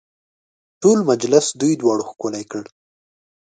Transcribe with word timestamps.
ټول 0.81 0.97
مجلس 1.11 1.45
دوی 1.59 1.73
دواړو 1.81 2.03
ښکلی 2.09 2.43
کړ. 2.51 2.63